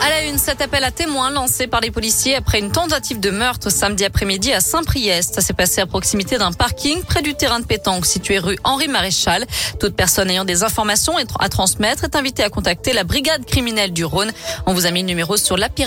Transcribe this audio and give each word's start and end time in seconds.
À 0.00 0.10
la 0.10 0.24
une, 0.26 0.38
cet 0.38 0.62
appel 0.62 0.84
à 0.84 0.92
témoins 0.92 1.30
lancé 1.30 1.66
par 1.66 1.80
les 1.80 1.90
policiers 1.90 2.36
après 2.36 2.60
une 2.60 2.70
tentative 2.70 3.18
de 3.18 3.30
meurtre 3.30 3.68
samedi 3.68 4.04
après-midi 4.04 4.52
à 4.52 4.60
Saint-Priest. 4.60 5.34
Ça 5.34 5.40
s'est 5.40 5.54
passé 5.54 5.80
à 5.80 5.86
proximité 5.86 6.38
d'un 6.38 6.52
parking 6.52 7.02
près 7.02 7.20
du 7.20 7.34
terrain 7.34 7.58
de 7.58 7.66
pétanque 7.66 8.06
situé 8.06 8.38
rue 8.38 8.56
Henri 8.62 8.86
Maréchal. 8.86 9.44
Toute 9.80 9.96
personne 9.96 10.30
ayant 10.30 10.44
des 10.44 10.62
informations 10.62 11.14
à 11.40 11.48
transmettre 11.48 12.04
est 12.04 12.14
invitée 12.14 12.44
à 12.44 12.48
contacter 12.48 12.92
la 12.92 13.02
brigade 13.02 13.44
criminelle 13.44 13.92
du 13.92 14.04
Rhône. 14.04 14.30
On 14.66 14.72
vous 14.72 14.86
a 14.86 14.92
mis 14.92 15.00
le 15.00 15.08
numéro 15.08 15.36
sur 15.36 15.56
l'appli 15.56 15.84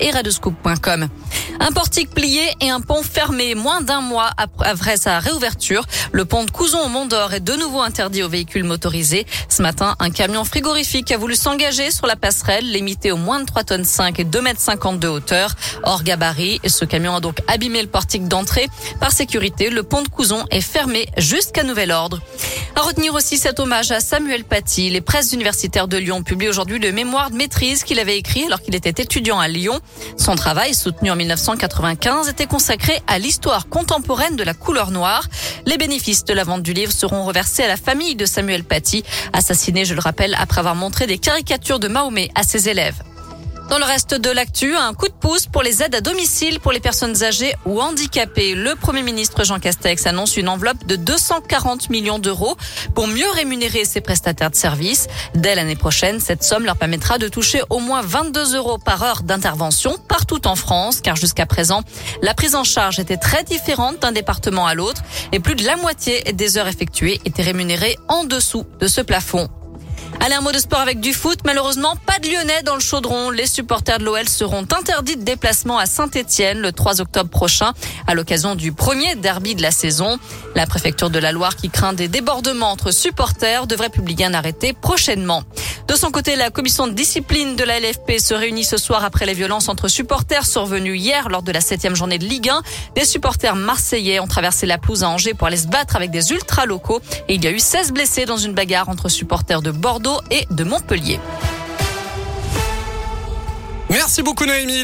et 0.00 0.10
radoscoop.com. 0.10 1.08
Un 1.60 1.72
portique 1.72 2.10
plié 2.10 2.42
et 2.62 2.70
un 2.70 2.80
pont 2.80 3.02
fermé 3.02 3.54
moins 3.54 3.82
d'un 3.82 4.00
mois 4.00 4.30
après 4.36 4.96
sa 4.96 5.18
réouverture. 5.18 5.84
Le 6.12 6.24
pont 6.24 6.44
de 6.44 6.50
Couzon 6.50 6.80
au 6.80 6.88
Mont 6.88 7.04
d'Or 7.04 7.34
est 7.34 7.40
de 7.40 7.54
nouveau 7.54 7.82
interdit 7.82 8.22
aux 8.22 8.28
véhicules 8.30 8.64
motorisés. 8.64 9.26
Ce 9.50 9.60
matin, 9.60 9.96
un 9.98 10.10
camion 10.10 10.44
frigorifique 10.44 11.12
a 11.12 11.18
voulu 11.18 11.36
s'engager 11.36 11.90
sur 11.90 12.06
la 12.06 12.16
passerelle, 12.16 12.70
limité 12.70 13.12
au 13.12 13.18
moins 13.18 13.40
de 13.40 13.49
3 13.50 13.64
tonnes 13.64 13.84
5 13.84 14.20
et 14.20 14.24
2 14.24 14.40
mètres 14.42 14.60
50 14.60 15.00
de 15.00 15.08
hauteur. 15.08 15.56
Hors 15.82 16.04
gabarit, 16.04 16.60
ce 16.64 16.84
camion 16.84 17.16
a 17.16 17.20
donc 17.20 17.40
abîmé 17.48 17.82
le 17.82 17.88
portique 17.88 18.28
d'entrée. 18.28 18.68
Par 19.00 19.10
sécurité, 19.10 19.70
le 19.70 19.82
pont 19.82 20.02
de 20.02 20.08
Couzon 20.08 20.44
est 20.52 20.60
fermé 20.60 21.08
jusqu'à 21.16 21.64
nouvel 21.64 21.90
ordre. 21.90 22.20
À 22.76 22.82
retenir 22.82 23.12
aussi 23.14 23.38
cet 23.38 23.58
hommage 23.58 23.90
à 23.90 23.98
Samuel 23.98 24.44
Paty. 24.44 24.88
Les 24.90 25.00
presses 25.00 25.32
universitaires 25.32 25.88
de 25.88 25.96
Lyon 25.96 26.22
publient 26.22 26.48
aujourd'hui 26.48 26.78
le 26.78 26.92
mémoire 26.92 27.32
de 27.32 27.36
maîtrise 27.36 27.82
qu'il 27.82 27.98
avait 27.98 28.16
écrit 28.16 28.44
alors 28.44 28.62
qu'il 28.62 28.76
était 28.76 29.02
étudiant 29.02 29.40
à 29.40 29.48
Lyon. 29.48 29.80
Son 30.16 30.36
travail, 30.36 30.72
soutenu 30.72 31.10
en 31.10 31.16
1995, 31.16 32.28
était 32.28 32.46
consacré 32.46 33.02
à 33.08 33.18
l'histoire 33.18 33.68
contemporaine 33.68 34.36
de 34.36 34.44
la 34.44 34.54
couleur 34.54 34.92
noire. 34.92 35.26
Les 35.66 35.76
bénéfices 35.76 36.24
de 36.24 36.34
la 36.34 36.44
vente 36.44 36.62
du 36.62 36.72
livre 36.72 36.92
seront 36.92 37.24
reversés 37.24 37.64
à 37.64 37.68
la 37.68 37.76
famille 37.76 38.14
de 38.14 38.26
Samuel 38.26 38.62
Paty, 38.62 39.02
assassiné, 39.32 39.84
je 39.84 39.94
le 39.94 40.00
rappelle, 40.00 40.36
après 40.38 40.60
avoir 40.60 40.76
montré 40.76 41.08
des 41.08 41.18
caricatures 41.18 41.80
de 41.80 41.88
Mahomet 41.88 42.30
à 42.36 42.44
ses 42.44 42.68
élèves. 42.68 43.02
Dans 43.70 43.78
le 43.78 43.84
reste 43.84 44.14
de 44.14 44.30
l'actu, 44.30 44.74
un 44.74 44.94
coup 44.94 45.06
de 45.06 45.12
pouce 45.12 45.46
pour 45.46 45.62
les 45.62 45.80
aides 45.80 45.94
à 45.94 46.00
domicile 46.00 46.58
pour 46.58 46.72
les 46.72 46.80
personnes 46.80 47.22
âgées 47.22 47.54
ou 47.66 47.80
handicapées. 47.80 48.56
Le 48.56 48.74
Premier 48.74 49.02
ministre 49.02 49.44
Jean 49.44 49.60
Castex 49.60 50.08
annonce 50.08 50.36
une 50.36 50.48
enveloppe 50.48 50.84
de 50.86 50.96
240 50.96 51.88
millions 51.88 52.18
d'euros 52.18 52.56
pour 52.96 53.06
mieux 53.06 53.30
rémunérer 53.32 53.84
ses 53.84 54.00
prestataires 54.00 54.50
de 54.50 54.56
services. 54.56 55.06
Dès 55.36 55.54
l'année 55.54 55.76
prochaine, 55.76 56.18
cette 56.18 56.42
somme 56.42 56.64
leur 56.64 56.76
permettra 56.76 57.18
de 57.18 57.28
toucher 57.28 57.62
au 57.70 57.78
moins 57.78 58.02
22 58.02 58.56
euros 58.56 58.78
par 58.78 59.04
heure 59.04 59.22
d'intervention 59.22 59.96
partout 60.08 60.48
en 60.48 60.56
France, 60.56 61.00
car 61.00 61.14
jusqu'à 61.14 61.46
présent, 61.46 61.82
la 62.22 62.34
prise 62.34 62.56
en 62.56 62.64
charge 62.64 62.98
était 62.98 63.18
très 63.18 63.44
différente 63.44 64.00
d'un 64.00 64.10
département 64.10 64.66
à 64.66 64.74
l'autre 64.74 65.02
et 65.30 65.38
plus 65.38 65.54
de 65.54 65.64
la 65.64 65.76
moitié 65.76 66.24
des 66.32 66.58
heures 66.58 66.66
effectuées 66.66 67.20
étaient 67.24 67.44
rémunérées 67.44 67.96
en 68.08 68.24
dessous 68.24 68.66
de 68.80 68.88
ce 68.88 69.00
plafond. 69.00 69.48
Allez, 70.18 70.34
un 70.34 70.40
mot 70.40 70.52
de 70.52 70.58
sport 70.58 70.80
avec 70.80 71.00
du 71.00 71.14
foot. 71.14 71.38
Malheureusement, 71.44 71.94
pas 72.04 72.18
de 72.18 72.28
Lyonnais 72.28 72.62
dans 72.64 72.74
le 72.74 72.80
chaudron. 72.80 73.30
Les 73.30 73.46
supporters 73.46 73.98
de 73.98 74.04
l'OL 74.04 74.28
seront 74.28 74.66
interdits 74.76 75.16
de 75.16 75.22
déplacement 75.22 75.78
à 75.78 75.86
Saint-Etienne 75.86 76.58
le 76.60 76.72
3 76.72 77.00
octobre 77.00 77.30
prochain 77.30 77.72
à 78.06 78.14
l'occasion 78.14 78.54
du 78.54 78.72
premier 78.72 79.14
derby 79.14 79.54
de 79.54 79.62
la 79.62 79.70
saison. 79.70 80.18
La 80.54 80.66
préfecture 80.66 81.10
de 81.10 81.18
la 81.18 81.32
Loire 81.32 81.56
qui 81.56 81.70
craint 81.70 81.92
des 81.92 82.08
débordements 82.08 82.70
entre 82.70 82.90
supporters 82.90 83.66
devrait 83.66 83.88
publier 83.88 84.26
un 84.26 84.34
arrêté 84.34 84.72
prochainement. 84.72 85.44
De 85.90 85.96
son 85.96 86.12
côté, 86.12 86.36
la 86.36 86.50
commission 86.50 86.86
de 86.86 86.92
discipline 86.92 87.56
de 87.56 87.64
la 87.64 87.80
LFP 87.80 88.20
se 88.20 88.32
réunit 88.32 88.62
ce 88.62 88.76
soir 88.76 89.04
après 89.04 89.26
les 89.26 89.34
violences 89.34 89.68
entre 89.68 89.88
supporters 89.88 90.46
survenues 90.46 90.96
hier 90.96 91.28
lors 91.28 91.42
de 91.42 91.50
la 91.50 91.60
septième 91.60 91.96
journée 91.96 92.16
de 92.16 92.26
Ligue 92.26 92.48
1. 92.48 92.62
Des 92.94 93.04
supporters 93.04 93.56
marseillais 93.56 94.20
ont 94.20 94.28
traversé 94.28 94.66
la 94.66 94.78
pelouse 94.78 95.02
à 95.02 95.08
Angers 95.08 95.34
pour 95.34 95.48
aller 95.48 95.56
se 95.56 95.66
battre 95.66 95.96
avec 95.96 96.12
des 96.12 96.30
ultras 96.30 96.64
locaux 96.64 97.00
et 97.26 97.34
il 97.34 97.42
y 97.42 97.48
a 97.48 97.50
eu 97.50 97.58
16 97.58 97.90
blessés 97.90 98.24
dans 98.24 98.36
une 98.36 98.52
bagarre 98.54 98.88
entre 98.88 99.08
supporters 99.08 99.62
de 99.62 99.72
Bordeaux 99.72 100.20
et 100.30 100.46
de 100.52 100.62
Montpellier. 100.62 101.18
Merci 103.88 104.22
beaucoup 104.22 104.46
Noémie. 104.46 104.78